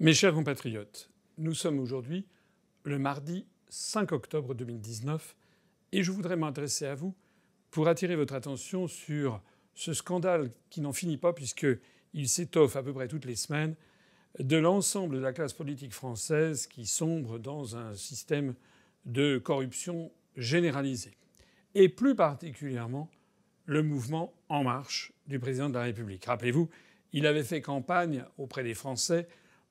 [0.00, 2.24] Mes chers compatriotes, nous sommes aujourd'hui
[2.84, 5.34] le mardi 5 octobre 2019
[5.90, 7.16] et je voudrais m'adresser à vous
[7.72, 9.42] pour attirer votre attention sur
[9.74, 13.74] ce scandale qui n'en finit pas puisqu'il s'étoffe à peu près toutes les semaines
[14.38, 18.54] de l'ensemble de la classe politique française qui sombre dans un système
[19.04, 21.16] de corruption généralisée.
[21.74, 23.10] Et plus particulièrement
[23.66, 26.24] le mouvement En Marche du président de la République.
[26.26, 26.68] Rappelez-vous,
[27.12, 29.26] il avait fait campagne auprès des Français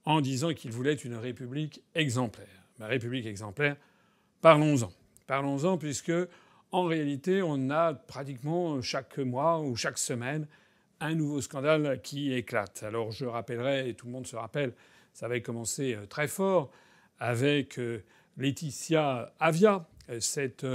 [0.08, 2.48] en disant qu'il voulait une république exemplaire.
[2.79, 3.75] Ma république exemplaire,
[4.39, 4.89] parlons-en.
[5.28, 6.14] Parlons-en puisque
[6.71, 10.48] en réalité, on a pratiquement chaque mois ou chaque semaine
[11.01, 12.84] un nouveau scandale qui éclate.
[12.84, 14.74] Alors je rappellerai, et tout le monde se rappelle,
[15.12, 16.71] ça avait commencé euh, très fort
[17.20, 18.01] avec euh,
[18.37, 20.65] Laetitia Avia, euh, cette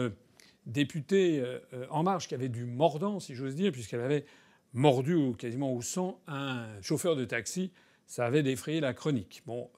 [0.67, 1.43] députée
[1.89, 4.27] En Marche qui avait du mordant, si j'ose dire, puisqu'elle avait
[4.75, 7.73] mordu quasiment au sang un chauffeur de taxi
[8.13, 9.43] ça avait défrayé la chronique.
[9.47, 9.71] Bon,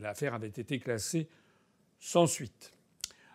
[0.00, 1.28] l'affaire avait été classée
[2.00, 2.72] sans suite.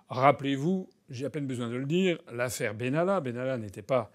[0.09, 3.21] Rappelez-vous, j'ai à peine besoin de le dire, l'affaire Benalla.
[3.21, 4.11] Benalla n'était pas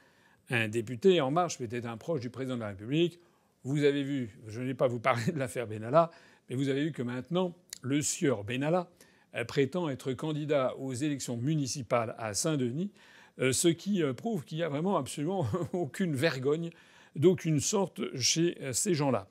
[0.50, 3.20] un député en marche, mais était un proche du président de la République.
[3.62, 6.10] Vous avez vu, je n'ai pas vous parler de l'affaire Benalla,
[6.50, 8.90] mais vous avez vu que maintenant, le sieur Benalla
[9.36, 12.90] euh, prétend être candidat aux élections municipales à Saint-Denis,
[13.38, 16.70] euh, ce qui euh, prouve qu'il n'y a vraiment absolument aucune vergogne
[17.14, 19.28] d'aucune sorte chez ces gens-là.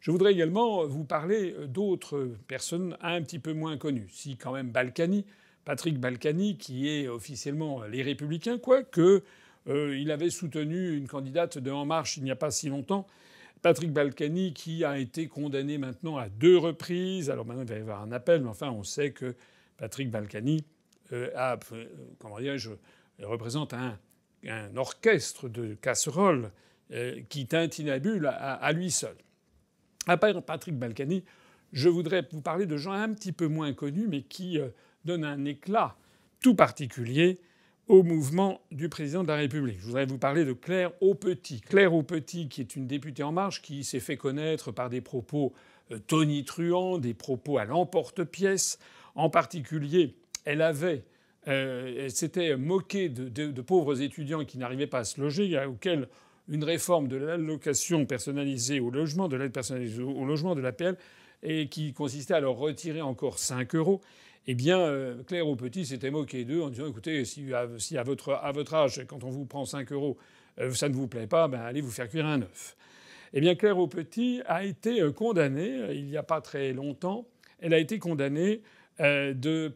[0.00, 4.08] Je voudrais également vous parler d'autres personnes un petit peu moins connues.
[4.10, 5.24] Si quand même Balkany,
[5.66, 9.24] Patrick Balkany, qui est officiellement les Républicains, quoique
[9.68, 13.06] euh, il avait soutenu une candidate de En Marche il n'y a pas si longtemps.
[13.62, 17.30] Patrick Balkany, qui a été condamné maintenant à deux reprises.
[17.30, 19.34] Alors maintenant, il va y avoir un appel, mais enfin, on sait que
[19.76, 20.64] Patrick Balkany
[21.12, 21.84] euh, euh,
[23.22, 23.98] représente un,
[24.76, 26.52] orchestre de casseroles
[27.28, 29.16] qui tintinabule à lui seul.
[30.06, 31.24] À part Patrick Balkany,
[31.72, 34.68] je voudrais vous parler de gens un petit peu moins connus, mais qui euh,
[35.04, 35.96] donnent un éclat
[36.40, 37.40] tout particulier
[37.88, 39.78] au mouvement du président de la République.
[39.80, 41.60] Je voudrais vous parler de Claire Aupetit.
[41.60, 45.52] Claire Aupetit, qui est une députée en marche, qui s'est fait connaître par des propos
[45.90, 48.78] euh, tonitruants, des propos à l'emporte-pièce.
[49.16, 50.14] En particulier,
[50.44, 51.04] elle avait
[51.48, 56.08] euh, s'était moquée de, de, pauvres étudiants qui n'arrivaient pas à se loger, auxquels
[56.48, 60.96] une réforme de l'allocation personnalisée au logement, de l'aide personnalisée au logement, de l'APL,
[61.42, 64.00] et qui consistait à leur retirer encore 5 euros,
[64.46, 68.32] eh bien, euh, Claire au Petit s'était moqué d'eux en disant écoutez, si, à, votre,
[68.32, 70.16] à votre âge, quand on vous prend 5 euros,
[70.60, 72.76] euh, ça ne vous plaît pas, ben allez vous faire cuire un œuf.
[73.32, 77.26] Eh bien, Claire au Petit a été euh, condamnée il n'y a pas très longtemps.
[77.58, 78.62] Elle a été condamnée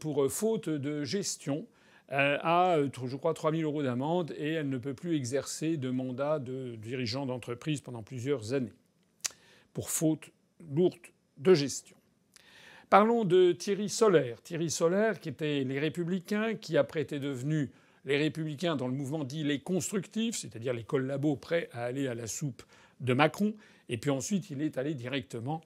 [0.01, 1.67] pour faute de gestion
[2.11, 5.91] a, euh, je crois, 3 000 euros d'amende et elle ne peut plus exercer de
[5.91, 8.73] mandat de dirigeant d'entreprise pendant plusieurs années
[9.73, 10.31] pour faute
[10.73, 10.97] lourde
[11.39, 11.97] de gestion.
[12.89, 14.43] Parlons de Thierry Solaire.
[14.43, 17.71] Thierry Solaire, qui était les Républicains, qui après était devenu
[18.05, 22.15] les Républicains dans le mouvement dit les constructifs, c'est-à-dire les collabos prêts à aller à
[22.15, 22.63] la soupe
[22.99, 23.55] de Macron,
[23.89, 25.61] et puis ensuite il est allé directement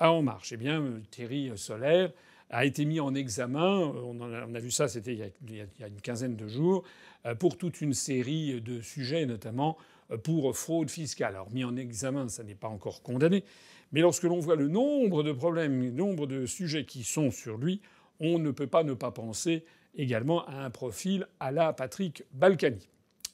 [0.00, 0.52] à En Marche.
[0.52, 2.10] Eh bien, Thierry Solaire
[2.54, 6.36] a été mis en examen, on, a, vu ça, c'était il, y a une quinzaine
[6.36, 6.84] de jours,
[7.26, 9.76] euh, pour toute une série de sujets, notamment
[10.12, 11.34] euh, pour fraude fiscale.
[11.34, 13.42] Alors mis en examen, ça n'est pas encore condamné,
[13.90, 17.58] mais lorsque l'on voit le nombre de problèmes, le nombre de sujets qui sont sur
[17.58, 17.80] lui,
[18.20, 19.64] on ne peut pas ne pas penser
[19.96, 22.88] également à un profil à la Patrick Balkany.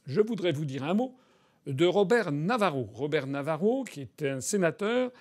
[0.07, 1.15] Je voudrais vous dire un mot
[1.67, 2.89] de Robert Navarro.
[2.95, 5.13] Robert Navarro, qui est un sénateur,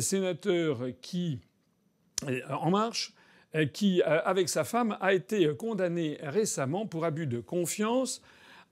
[0.00, 1.38] sénateur qui,
[2.50, 3.20] en marche, euh,
[3.72, 8.20] qui, euh, avec sa femme, a été condamné récemment pour abus de confiance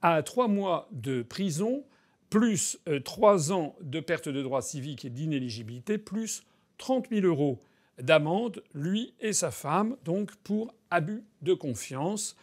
[0.01, 1.85] à trois mois de prison,
[2.29, 6.43] plus euh, trois ans de perte de droits civiques et d'inéligibilité, plus
[6.79, 7.61] 30 000 euros
[8.01, 12.35] d'amende, lui et sa femme, donc pour abus de confiance,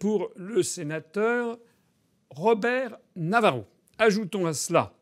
[0.00, 1.58] pour le sénateur
[2.30, 3.66] Robert Navarro.
[3.98, 4.94] Ajoutons à cela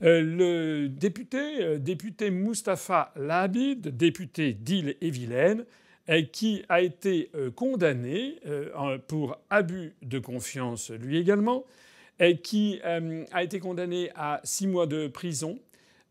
[0.00, 5.64] le député, député Mustapha Labid, député d'Île-et-Vilaine, euh,
[6.32, 11.64] qui a été euh, condamné euh, pour abus de confiance lui également,
[12.42, 15.58] qui a été condamné à six mois de prison,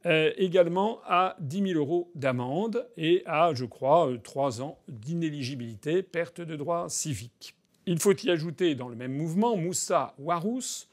[0.04, 6.56] également à 10 000 euros d'amende et à, je crois, trois ans d'inéligibilité, perte de
[6.56, 7.54] droits civiques.
[7.86, 10.88] Il faut y ajouter dans le même mouvement Moussa Warous,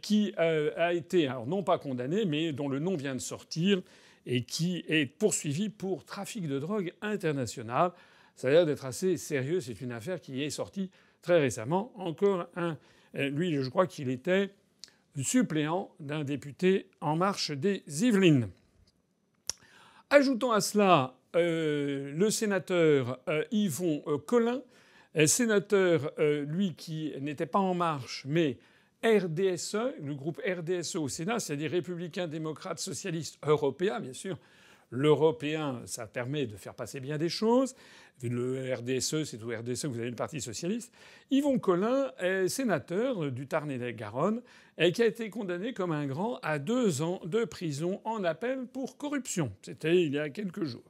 [0.00, 3.82] qui a été, alors non pas condamné, mais dont le nom vient de sortir
[4.24, 7.92] et qui est poursuivi pour trafic de drogue international
[8.34, 9.60] ça a l'air d'être assez sérieux.
[9.60, 10.90] C'est une affaire qui est sortie
[11.22, 11.92] très récemment.
[11.96, 12.76] Encore un.
[13.16, 14.50] Euh, lui, je crois qu'il était
[15.22, 18.48] suppléant d'un député En Marche des Yvelines.
[20.10, 23.18] Ajoutons à cela le sénateur
[23.50, 24.62] Yvon Collin,
[25.26, 28.56] sénateur, lui, qui n'était pas En Marche, mais
[29.04, 34.38] RDSE, le groupe RDSE au Sénat, c'est-à-dire républicains, démocrates, socialistes, européens, bien sûr.
[34.94, 37.74] L'européen, ça permet de faire passer bien des choses.
[38.22, 40.92] Le RDSE, c'est au RDSE que vous avez le Parti socialiste.
[41.30, 44.40] Yvon Collin est sénateur du Tarn-et-Garonne
[44.78, 48.66] et qui a été condamné comme un grand à deux ans de prison en appel
[48.72, 49.52] pour corruption.
[49.62, 50.84] C'était il y a quelques jours.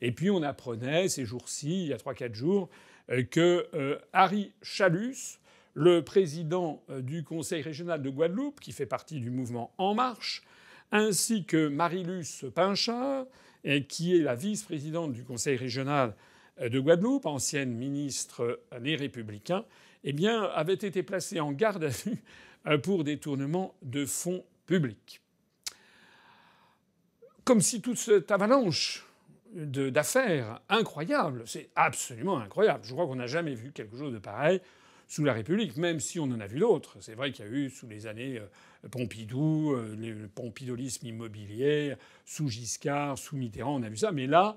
[0.00, 2.68] Et puis on apprenait ces jours-ci, il y a trois quatre jours,
[3.10, 5.38] euh, que euh, Harry Chalus,
[5.74, 10.42] le président euh, du Conseil régional de Guadeloupe, qui fait partie du mouvement En Marche,
[10.94, 13.26] ainsi que Marilus Pinchard,
[13.88, 16.14] qui est la vice-présidente du Conseil régional
[16.60, 19.64] euh, de Guadeloupe, ancienne ministre Les Républicains,
[20.04, 22.22] eh bien, avaient été placés en garde à vue
[22.66, 25.20] euh, pour détournement de fonds publics.
[27.42, 29.04] Comme si toute cette avalanche
[29.52, 32.84] d'affaires incroyables, c'est absolument incroyable.
[32.84, 34.60] Je crois qu'on n'a jamais vu quelque chose de pareil
[35.08, 36.96] sous la République, même si on en a vu d'autres.
[37.00, 38.46] C'est vrai qu'il y a eu sous les années euh,
[38.90, 41.94] Pompidou, euh, le pompidolisme immobilier,
[42.24, 44.12] sous Giscard, sous Mitterrand, on a vu ça.
[44.12, 44.56] Mais là,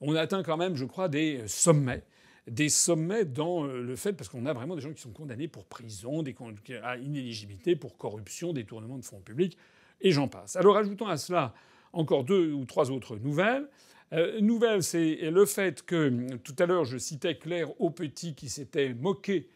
[0.00, 2.04] on atteint quand même, je crois, des sommets.
[2.46, 5.48] Des sommets dans euh, le fait, parce qu'on a vraiment des gens qui sont condamnés
[5.48, 6.34] pour prison, des,
[6.82, 9.56] à inéligibilité, pour corruption, détournement de fonds publics,
[10.00, 10.56] et j'en passe.
[10.56, 11.54] Alors ajoutons à cela
[11.92, 13.68] encore deux ou trois autres nouvelles.
[14.12, 18.92] Euh, nouvelle, c'est le fait que tout à l'heure je citais Claire Aupetit qui s'était
[18.92, 19.53] moqué euh,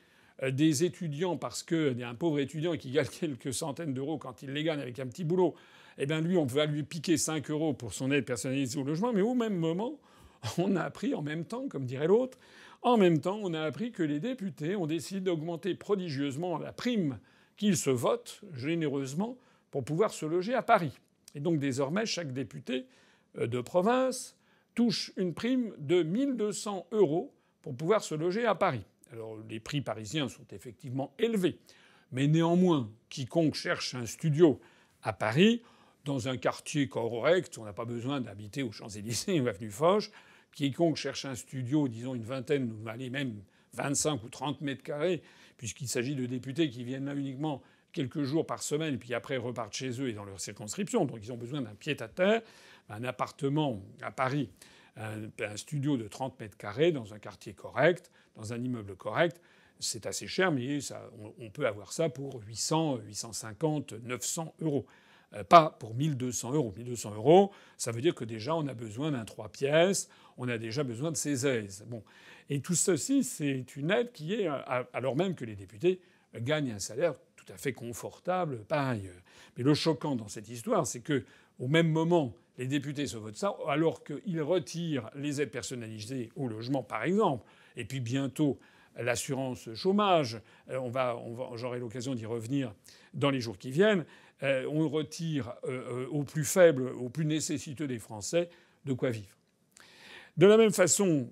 [0.50, 1.64] des étudiants parce
[2.02, 5.06] a un pauvre étudiant qui gagne quelques centaines d'euros quand il les gagne avec un
[5.06, 5.54] petit boulot,
[5.98, 9.12] eh bien lui, on va lui piquer 5 euros pour son aide personnalisée au logement,
[9.12, 9.98] mais au même moment,
[10.58, 12.38] on a appris en même temps, comme dirait l'autre,
[12.82, 17.18] en même temps, on a appris que les députés ont décidé d'augmenter prodigieusement la prime
[17.56, 19.36] qu'ils se votent généreusement
[19.72, 20.92] pour pouvoir se loger à Paris.
[21.34, 22.86] Et donc désormais, chaque député
[23.38, 24.36] euh, de province
[24.74, 28.84] touche une prime de 1200 euros pour pouvoir se loger à Paris.
[29.12, 31.58] Alors les prix parisiens sont effectivement élevés,
[32.12, 34.60] mais néanmoins, quiconque cherche un studio
[35.02, 35.62] à Paris,
[36.04, 40.10] dans un quartier correct, on n'a pas besoin d'habiter aux Champs-Élysées ou avenue Foch,
[40.52, 43.42] quiconque cherche un studio, disons une vingtaine, ou même
[43.74, 45.22] 25 ou 30 mètres carrés,
[45.56, 47.62] puisqu'il s'agit de députés qui viennent là uniquement
[47.92, 51.32] quelques jours par semaine, puis après repartent chez eux et dans leur circonscription, donc ils
[51.32, 52.42] ont besoin d'un pied-à-terre,
[52.88, 54.50] un appartement à Paris
[54.98, 59.40] un, studio de 30 mètres carrés dans un quartier correct, dans un immeuble correct,
[59.80, 61.08] c'est assez cher, mais ça,
[61.38, 64.86] on, peut avoir ça pour 800, 850, 900 euros.
[65.34, 66.72] Euh, pas pour 1200 euros.
[66.76, 70.58] 1200 euros, ça veut dire que déjà on a besoin d'un trois pièces, on a
[70.58, 71.84] déjà besoin de ses aises.
[71.86, 72.02] Bon.
[72.48, 74.48] Et tout ceci, c'est une aide qui est,
[74.92, 76.00] alors même que les députés
[76.34, 79.20] gagnent un salaire tout à fait confortable par ailleurs.
[79.56, 81.24] Mais le choquant dans cette histoire, c'est que
[81.58, 86.48] au même moment, les députés se votent ça, alors qu'ils retirent les aides personnalisées au
[86.48, 87.44] logement, par exemple,
[87.76, 88.58] et puis bientôt
[88.98, 90.40] l'assurance chômage.
[90.70, 91.16] Euh, on va,
[91.54, 92.74] j'aurai l'occasion d'y revenir
[93.14, 94.04] dans les jours qui viennent.
[94.42, 98.50] Euh, on retire euh, aux plus faibles, aux plus nécessiteux des Français,
[98.84, 99.36] de quoi vivre.
[100.36, 101.28] De la même façon,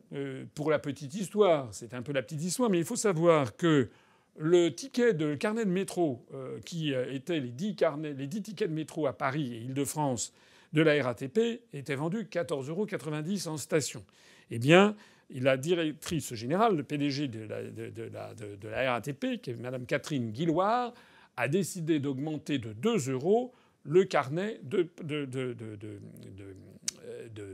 [0.56, 3.88] pour la petite histoire, c'est un peu la petite histoire, mais il faut savoir que
[4.36, 6.26] le ticket de carnet de métro,
[6.64, 10.32] qui était les 10, carnets, les 10 tickets de métro à Paris et Île-de-France,
[10.72, 14.04] de la RATP était vendu 14,90 euros en station.
[14.50, 14.96] Eh bien,
[15.30, 20.92] la directrice générale, le PDG de la, RATP, qui est Mme Catherine Guilloire,
[21.36, 23.52] a décidé d'augmenter de 2 euros
[23.84, 24.88] le carnet de,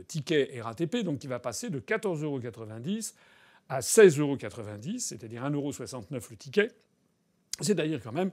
[0.07, 2.39] tickets RATP, donc il va passer de 14,90 euros
[3.69, 4.37] à 16,90 euros,
[4.99, 5.71] c'est-à-dire 1,69 euros
[6.29, 6.71] le ticket.
[7.59, 8.31] C'est-à-dire quand même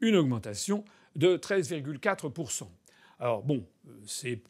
[0.00, 0.84] une augmentation
[1.14, 2.66] de 13,4%.
[3.22, 3.64] Alors bon,
[4.04, 4.42] c'est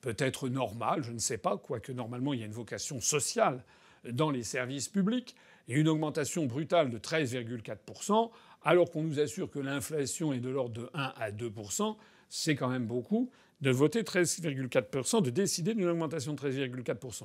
[0.00, 3.62] peut-être normal, je ne sais pas, quoique normalement il y a une vocation sociale
[4.10, 5.36] dans les services publics,
[5.68, 8.30] et une augmentation brutale de 13,4%,
[8.62, 11.94] alors qu'on nous assure que l'inflation est de l'ordre de 1 à 2%,
[12.30, 13.30] c'est quand même beaucoup
[13.60, 17.24] de voter 13,4%, de décider d'une augmentation de 13,4%.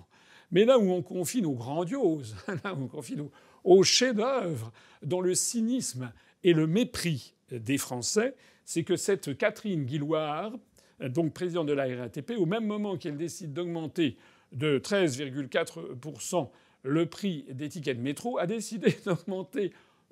[0.51, 5.35] Mais là où on confie nos grandioses, là où on confie nos, chefs-d'œuvre, dans le
[5.35, 6.11] cynisme
[6.43, 8.35] et le mépris des Français,
[8.65, 10.51] c'est que cette Catherine Guilloire,
[10.99, 14.17] donc présidente de la RATP, au même moment qu'elle décide d'augmenter
[14.51, 16.49] de 13,4%
[16.83, 19.71] le prix des tickets de métro, a décidé d'augmenter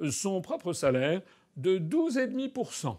[0.10, 1.22] son propre salaire
[1.58, 2.96] de 12,5%.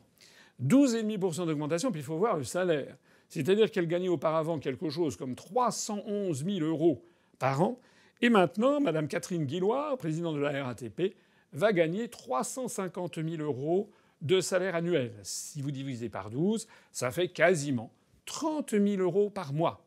[0.62, 2.96] 12,5% d'augmentation, puis il faut voir le salaire.
[3.28, 7.04] C'est-à-dire qu'elle gagnait auparavant quelque chose comme 311 000 euros
[7.38, 7.80] par an.
[8.20, 11.14] Et maintenant, Mme Catherine Guilloire, présidente de la RATP,
[11.52, 13.90] va gagner 350 000 euros
[14.24, 15.12] de salaire annuel.
[15.22, 17.92] Si vous divisez par 12, ça fait quasiment
[18.26, 19.84] 30 000 euros par mois.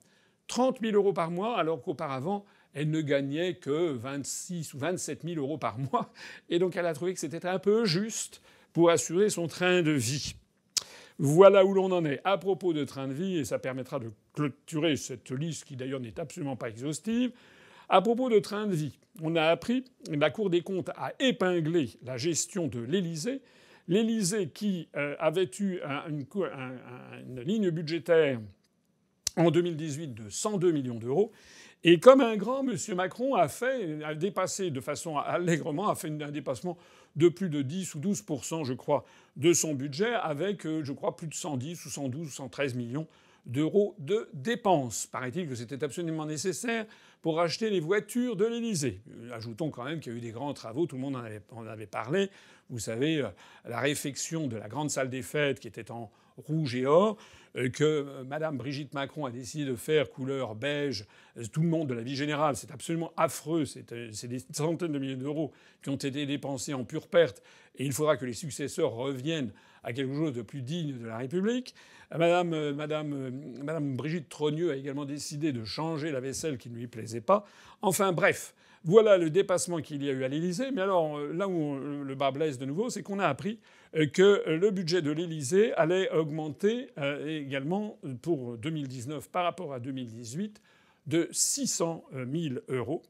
[0.48, 5.40] 30 000 euros par mois, alors qu'auparavant, elle ne gagnait que 26 ou 27 000
[5.40, 6.14] euros par mois.
[6.50, 8.42] Et donc elle a trouvé que c'était un peu juste
[8.72, 10.36] pour assurer son train de vie.
[11.20, 14.12] Voilà où l'on en est à propos de train de vie, et ça permettra de
[14.34, 17.32] clôturer cette liste qui d'ailleurs n'est absolument pas exhaustive.
[17.90, 21.90] À propos de train de vie, on a appris, la Cour des comptes a épinglé
[22.04, 23.42] la gestion de l'Élysée.
[23.88, 25.80] L'Élysée qui euh, avait eu
[27.26, 28.40] une ligne budgétaire
[29.38, 31.32] en 2018 de 102 millions d'euros.
[31.84, 32.76] Et comme un grand, M.
[32.96, 36.78] Macron a fait, a dépassé de façon allègrement, a fait un dépassement
[37.16, 41.16] de plus de 10 ou 12% je crois, de son budget, avec, euh, je crois,
[41.16, 43.08] plus de 110 ou 112 ou 113 millions
[43.48, 45.08] d'euros de dépenses.
[45.08, 46.86] Paraît-il que c'était absolument nécessaire
[47.22, 49.02] pour acheter les voitures de l'Élysée.
[49.32, 51.42] Ajoutons quand même qu'il y a eu des grands travaux, tout le monde en avait,
[51.52, 52.30] en avait parlé.
[52.70, 53.30] Vous savez, euh,
[53.66, 57.18] la réfection de la grande salle des fêtes qui était en rouge et or,
[57.56, 61.06] euh, que euh, Madame Brigitte Macron a décidé de faire couleur beige,
[61.52, 63.66] tout le monde de la vie générale, c'est absolument affreux.
[63.66, 65.52] C'est des centaines de milliers d'euros
[65.82, 67.42] qui ont été dépensés en pure perte,
[67.76, 71.18] et il faudra que les successeurs reviennent à quelque chose de plus digne de la
[71.18, 71.76] République.
[72.12, 73.32] Madame, Madame,
[73.64, 77.46] Madame Brigitte Trogneux a également décidé de changer la vaisselle qui ne lui plaisait pas.
[77.82, 78.54] Enfin bref,
[78.84, 80.72] voilà le dépassement qu'il y a eu à l'Élysée.
[80.72, 83.60] Mais alors là où le bas blesse de nouveau, c'est qu'on a appris
[83.96, 89.80] euh, que le budget de l'Élysée allait augmenter euh, également pour 2019 par rapport à
[89.80, 90.62] 2018
[91.08, 93.02] de 600 000 euros.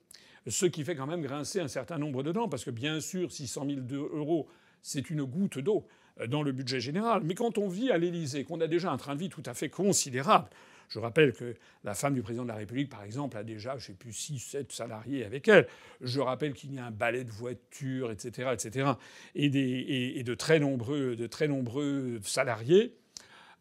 [0.48, 3.32] Ce qui fait quand même grincer un certain nombre de dents, parce que bien sûr,
[3.32, 4.48] 600 000 euros,
[4.82, 5.97] c'est une goutte d'eau euh,
[6.28, 7.22] dans le budget général.
[7.24, 9.54] Mais quand on vit à l'Élysée, qu'on a déjà un train de vie tout à
[9.54, 10.50] fait considérable,
[10.90, 13.76] je rappelle que la femme du président de la République, par exemple, a déjà, je
[13.76, 15.68] ne sais plus, 6, 7 salariés avec elle.
[16.02, 18.92] Je rappelle qu'il y a un balai de voitures, etc., etc.,
[19.36, 19.46] et,
[20.20, 22.94] et, de, très nombreux, de très nombreux salariés.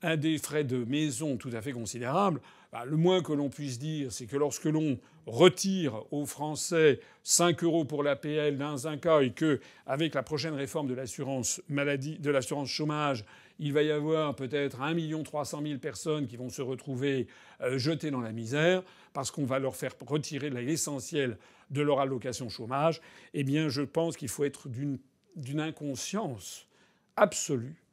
[0.07, 2.41] Un des frais de maison tout à fait considérable.
[2.71, 7.65] Bah, le moins que l'on puisse dire, c'est que lorsque l'on retire aux Français 5
[7.65, 12.21] euros pour l'APL dans un cas et que, avec la prochaine réforme de l'assurance maladie,
[12.21, 13.25] de l'assurance chômage,
[13.59, 17.27] il va y avoir peut-être 1 300 000 personnes qui vont se retrouver
[17.63, 21.37] euh, jetées dans la misère parce qu'on va leur faire retirer l'essentiel
[21.71, 23.01] de leur allocation chômage,
[23.35, 26.69] eh bien je pense qu'il faut être d'une inconscience
[27.17, 27.86] absolue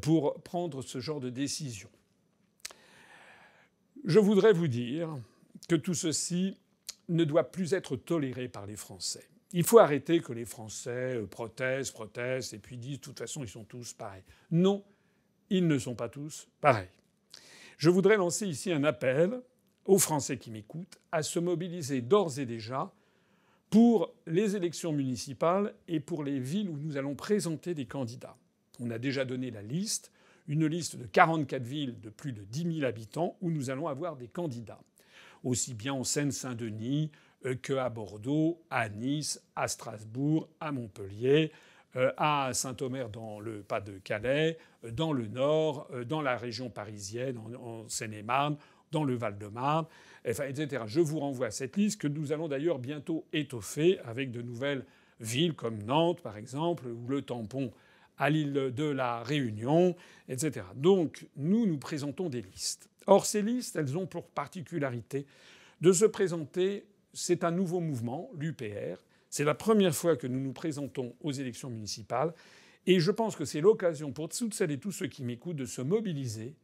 [0.00, 1.88] pour prendre ce genre de décision.
[4.04, 5.16] Je voudrais vous dire
[5.68, 6.56] que tout ceci
[7.08, 9.28] ne doit plus être toléré par les Français.
[9.52, 13.42] Il faut arrêter que les Français euh, protestent, protestent, et puis disent de toute façon
[13.42, 14.24] ils sont tous pareils.
[14.50, 14.84] Non,
[15.50, 16.90] ils ne sont pas tous pareils.
[17.78, 19.40] Je voudrais lancer ici un appel
[19.84, 22.92] aux Français qui m'écoutent à se mobiliser d'ores et déjà
[23.70, 28.36] pour les élections municipales et pour les villes où nous allons présenter des candidats.
[28.80, 30.12] On a déjà donné la liste,
[30.48, 34.16] une liste de 44 villes de plus de 10 000 habitants où nous allons avoir
[34.16, 34.80] des candidats,
[35.44, 37.10] aussi bien en Seine-Saint-Denis
[37.62, 41.52] qu'à Bordeaux, à Nice, à Strasbourg, à Montpellier,
[41.96, 47.38] euh, à Saint-Omer dans le Pas-de-Calais, euh, dans le Nord, euh, dans la région parisienne,
[47.38, 48.56] en, Seine-et-Marne,
[48.92, 49.86] dans le Val-de-Marne,
[50.24, 50.84] etc.
[50.86, 54.84] Je vous renvoie à cette liste que nous allons d'ailleurs bientôt étoffer avec de nouvelles
[55.20, 57.72] villes comme Nantes, par exemple, ou le tampon
[58.18, 59.96] à l'île de la Réunion,
[60.28, 60.66] etc.
[60.74, 62.88] Donc nous, nous présentons des listes.
[63.06, 65.26] Or, ces listes, elles ont pour particularité
[65.80, 68.98] de se présenter, c'est un nouveau mouvement, l'UPR,
[69.30, 72.32] c'est la première fois que nous nous présentons aux élections municipales
[72.86, 75.66] et je pense que c'est l'occasion pour toutes celles et tous ceux qui m'écoutent de
[75.66, 76.54] se mobiliser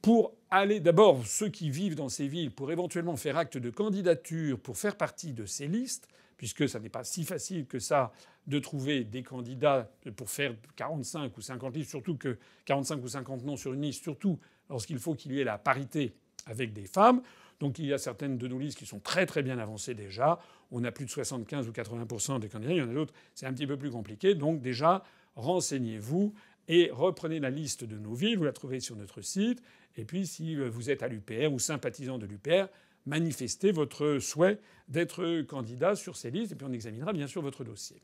[0.00, 4.58] pour aller d'abord ceux qui vivent dans ces villes pour éventuellement faire acte de candidature
[4.58, 6.08] pour faire partie de ces listes
[6.42, 8.10] puisque ça n'est pas si facile que ça
[8.48, 13.44] de trouver des candidats pour faire 45 ou 50 listes, surtout que 45 ou 50
[13.44, 17.22] noms sur une liste, surtout lorsqu'il faut qu'il y ait la parité avec des femmes.
[17.60, 20.40] Donc il y a certaines de nos listes qui sont très très bien avancées déjà.
[20.72, 22.72] On a plus de 75 ou 80 des candidats.
[22.72, 24.34] Il y en a d'autres, c'est un petit peu plus compliqué.
[24.34, 25.04] Donc déjà,
[25.36, 26.34] renseignez-vous
[26.66, 28.36] et reprenez la liste de nos villes.
[28.36, 29.62] Vous la trouvez sur notre site.
[29.94, 32.66] Et puis si vous êtes à l'UPR ou sympathisant de l'UPR,
[33.06, 36.52] manifestez votre souhait d'être candidat sur ces listes.
[36.52, 38.02] Et puis on examinera bien sûr votre dossier.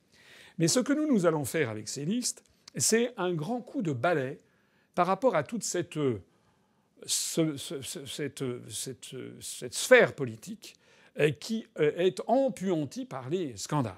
[0.59, 2.43] Mais ce que nous, nous allons faire avec ces listes,
[2.77, 4.39] c'est un grand coup de balai
[4.95, 5.99] par rapport à toute cette
[7.07, 8.45] cette,
[9.71, 10.75] sphère politique
[11.19, 13.95] euh, qui euh, est empuantie par les scandales.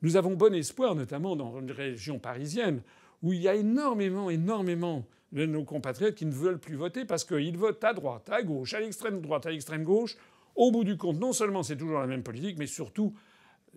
[0.00, 2.82] Nous avons bon espoir, notamment dans une région parisienne,
[3.22, 7.24] où il y a énormément, énormément de nos compatriotes qui ne veulent plus voter parce
[7.24, 10.16] qu'ils votent à droite, à gauche, à l'extrême droite, à l'extrême gauche.
[10.54, 13.14] Au bout du compte, non seulement c'est toujours la même politique, mais surtout,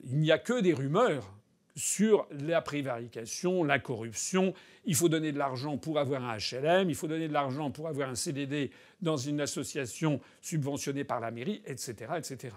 [0.03, 1.33] il n'y a que des rumeurs
[1.75, 4.53] sur la prévarication, la corruption.
[4.85, 7.87] Il faut donner de l'argent pour avoir un HLM, il faut donner de l'argent pour
[7.87, 8.71] avoir un CDD
[9.01, 12.53] dans une association subventionnée par la mairie, etc., etc.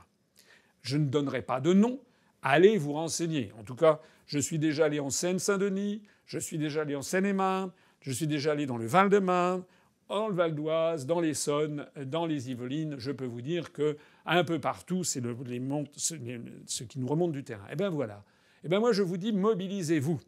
[0.82, 2.00] Je ne donnerai pas de nom.
[2.42, 3.52] Allez vous renseigner.
[3.58, 7.72] En tout cas, je suis déjà allé en Seine-Saint-Denis, je suis déjà allé en Seine-et-Marne,
[8.00, 9.64] je suis déjà allé dans le Val-de-Marne,
[10.08, 12.96] dans le Val d'Oise, dans l'Essonne, dans les Yvelines.
[12.98, 17.66] Je peux vous dire que un peu partout, c'est ce qui nous remonte du terrain.
[17.70, 18.24] Eh bien voilà.
[18.64, 20.20] Eh bien moi je vous dis mobilisez-vous.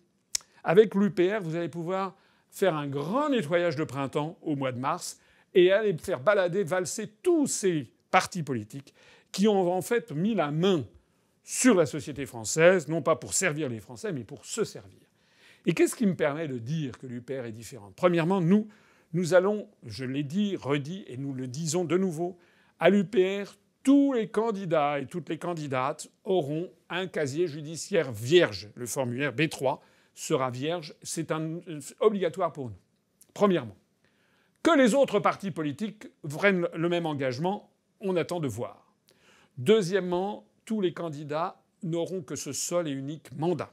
[0.62, 2.15] Avec l'UPR, vous allez pouvoir
[2.50, 5.19] faire un grand nettoyage de printemps au mois de mars
[5.55, 8.95] et aller faire balader, valser tous ces partis politiques
[9.33, 10.85] qui ont en fait mis la main
[11.43, 15.00] sur la société française, non pas pour servir les Français, mais pour se servir.
[15.67, 17.95] Et qu'est-ce qui me permet de dire que l'UPR est différente?
[17.95, 18.69] Premièrement, nous,
[19.12, 22.38] nous allons, je l'ai dit, redit, et nous le disons de nouveau,
[22.79, 28.69] à l'UPR, tous les candidats et toutes les candidates auront un casier judiciaire vierge.
[28.75, 29.81] Le formulaire B3
[30.14, 30.95] sera vierge.
[31.02, 31.33] C'est
[32.00, 32.76] obligatoire pour nous.
[33.33, 33.76] Premièrement.
[34.62, 38.93] Que les autres partis politiques prennent le même engagement, on attend de voir.
[39.57, 43.73] Deuxièmement, tous les candidats n'auront que ce seul et unique mandat.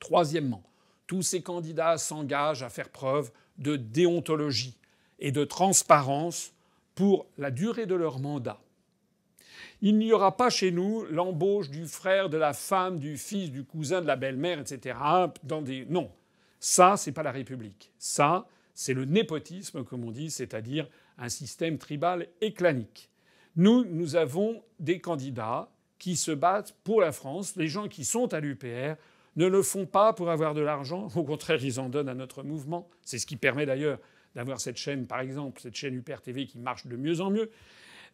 [0.00, 0.64] Troisièmement,
[1.06, 4.76] tous ces candidats s'engagent à faire preuve de déontologie
[5.18, 6.52] et de transparence
[6.94, 8.60] pour la durée de leur mandat.
[9.82, 13.64] Il n'y aura pas chez nous l'embauche du frère, de la femme, du fils, du
[13.64, 14.98] cousin, de la belle-mère, etc.
[15.42, 15.84] Dans des...
[15.86, 16.10] Non,
[16.60, 17.92] ça, c'est pas la République.
[17.98, 23.10] Ça, c'est le népotisme, comme on dit, c'est-à-dire un système tribal et clanique.
[23.56, 27.56] Nous, nous avons des candidats qui se battent pour la France.
[27.56, 28.96] Les gens qui sont à l'UPR
[29.36, 31.08] ne le font pas pour avoir de l'argent.
[31.14, 32.88] Au contraire, ils en donnent à notre mouvement.
[33.02, 33.98] C'est ce qui permet d'ailleurs
[34.34, 37.50] d'avoir cette chaîne, par exemple, cette chaîne UPR TV qui marche de mieux en mieux.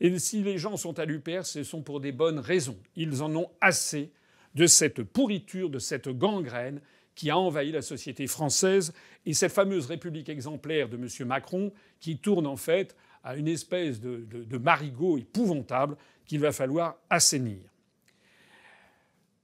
[0.00, 2.78] Et si les gens sont à l'UPR, ce sont pour des bonnes raisons.
[2.96, 4.10] Ils en ont assez
[4.54, 6.80] de cette pourriture, de cette gangrène
[7.14, 8.92] qui a envahi la société française
[9.26, 11.08] et cette fameuse république exemplaire de M.
[11.26, 16.96] Macron qui tourne en fait à une espèce de, de marigot épouvantable qu'il va falloir
[17.10, 17.60] assainir.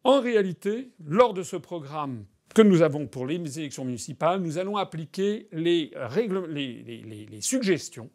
[0.05, 4.77] En réalité, lors de ce programme que nous avons pour les élections municipales, nous allons
[4.77, 5.90] appliquer les,
[7.40, 8.09] suggestions.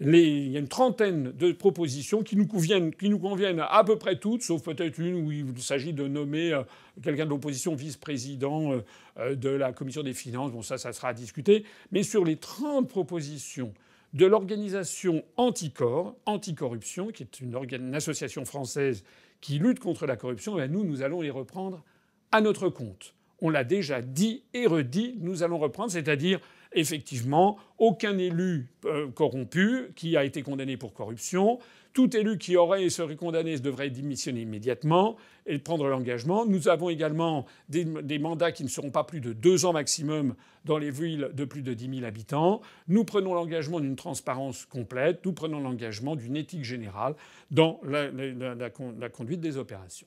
[0.00, 4.62] il y a une trentaine de propositions qui nous, conviennent, à peu près toutes, sauf
[4.62, 6.62] peut-être une où il s'agit de nommer euh,
[7.02, 8.84] quelqu'un de l'opposition vice-président euh,
[9.18, 10.52] euh, de la commission des finances.
[10.52, 11.64] Bon, ça, ça sera à discuter.
[11.92, 13.72] Mais sur les 30 propositions
[14.12, 19.02] de l'organisation Anticor, Anticorruption, qui est une association française
[19.40, 21.84] qui lutte contre la corruption, eh nous, nous allons les reprendre
[22.32, 23.15] à notre compte.
[23.40, 26.40] On l'a déjà dit et redit, nous allons reprendre, c'est-à-dire
[26.72, 31.58] effectivement aucun élu euh, corrompu qui a été condamné pour corruption,
[31.92, 36.44] tout élu qui aurait et serait condamné devrait démissionner immédiatement et prendre l'engagement.
[36.44, 40.34] Nous avons également des, mandats qui ne seront pas plus de deux ans maximum
[40.66, 42.60] dans les villes de plus de 10 000 habitants.
[42.88, 45.24] Nous prenons l'engagement d'une transparence complète.
[45.24, 47.14] Nous prenons l'engagement d'une éthique générale
[47.50, 50.06] dans la, la conduite des opérations.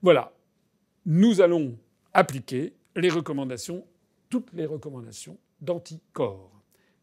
[0.00, 0.32] Voilà.
[1.04, 1.76] Nous allons
[2.16, 3.84] appliquer les recommandations,
[4.30, 6.50] toutes les recommandations d'anticorps.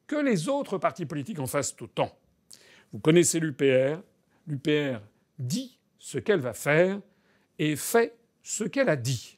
[0.08, 2.12] Que les autres partis politiques en fassent autant.
[2.92, 4.02] Vous connaissez l'UPR.
[4.48, 5.00] L'UPR
[5.38, 7.00] dit ce qu'elle va faire
[7.60, 9.38] et fait ce qu'elle a dit.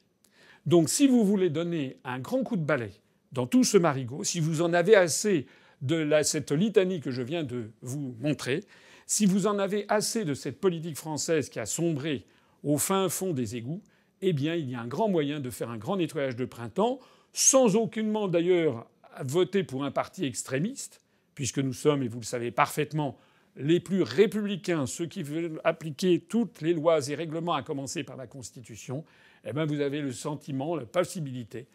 [0.64, 2.92] Donc si vous voulez donner un grand coup de balai
[3.32, 5.46] dans tout ce marigot, si vous en avez assez
[5.82, 8.64] de cette litanie que je viens de vous montrer,
[9.06, 12.24] si vous en avez assez de cette politique française qui a sombré
[12.64, 13.82] au fin fond des égouts,
[14.22, 16.98] eh bien il y a un grand moyen de faire un grand nettoyage de printemps,
[17.32, 18.86] sans aucunement d'ailleurs
[19.24, 21.00] voter pour un parti extrémiste,
[21.34, 23.18] puisque nous sommes, et vous le savez parfaitement,
[23.56, 28.16] les plus républicains, ceux qui veulent appliquer toutes les lois et règlements, à commencer par
[28.16, 29.04] la Constitution,
[29.44, 31.66] eh bien vous avez le sentiment, la possibilité,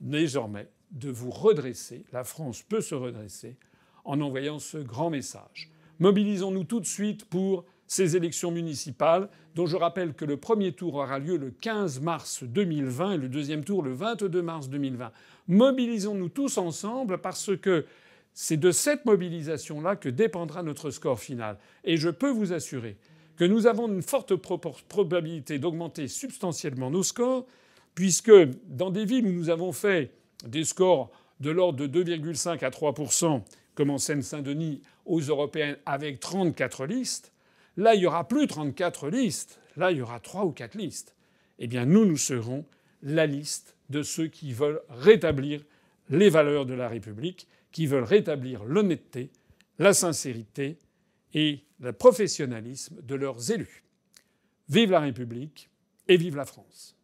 [0.00, 2.04] désormais, de vous redresser.
[2.12, 3.56] La France peut se redresser
[4.04, 5.70] en envoyant ce grand message.
[5.98, 10.94] Mobilisons-nous tout de suite pour ces élections municipales, dont je rappelle que le premier tour
[10.94, 15.10] aura lieu le 15 mars 2020 et le deuxième tour le 22 mars 2020.
[15.48, 17.86] Mobilisons-nous tous ensemble parce que
[18.34, 21.58] c'est de cette mobilisation-là que dépendra notre score final.
[21.82, 22.96] Et je peux vous assurer
[23.36, 27.46] que nous avons une forte probabilité d'augmenter substantiellement nos scores,
[27.94, 28.32] puisque
[28.68, 30.12] dans des villes où nous avons fait
[30.46, 33.42] des scores de l'ordre de 2,5 à 3%
[33.74, 37.32] comme en Seine-Saint-Denis aux européennes avec 34 listes,
[37.78, 41.14] là il y aura plus 34 listes, là il y aura 3 ou 4 listes.
[41.58, 42.66] Eh bien nous, nous serons
[43.02, 45.64] la liste de ceux qui veulent rétablir
[46.10, 49.30] les valeurs de la République qui veulent rétablir l'honnêteté,
[49.78, 50.78] la sincérité
[51.34, 53.84] et le professionnalisme de leurs élus.
[54.68, 55.70] Vive la République
[56.08, 56.97] et vive la France.